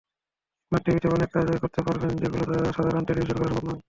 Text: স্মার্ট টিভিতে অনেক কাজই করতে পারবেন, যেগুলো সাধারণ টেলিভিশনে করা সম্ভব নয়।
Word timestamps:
স্মার্ট 0.65 0.83
টিভিতে 0.85 1.07
অনেক 1.07 1.29
কাজই 1.33 1.59
করতে 1.59 1.81
পারবেন, 1.81 2.11
যেগুলো 2.17 2.43
সাধারণ 2.71 3.03
টেলিভিশনে 3.05 3.37
করা 3.37 3.49
সম্ভব 3.49 3.65
নয়। 3.67 3.79